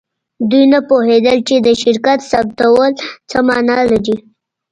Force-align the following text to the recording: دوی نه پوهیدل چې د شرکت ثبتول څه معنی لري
دوی 0.49 0.63
نه 0.73 0.79
پوهیدل 0.89 1.39
چې 1.47 1.55
د 1.65 1.67
شرکت 1.81 2.19
ثبتول 2.31 2.91
څه 3.29 3.37
معنی 3.47 3.81
لري 3.91 4.15